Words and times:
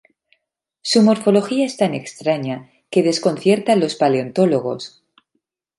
Su 0.81 1.03
morfología 1.03 1.63
es 1.63 1.77
tan 1.77 1.93
extraña 1.93 2.71
que 2.89 3.03
desconcierta 3.03 3.73
a 3.73 3.75
los 3.75 3.93
paleontólogos. 3.93 5.03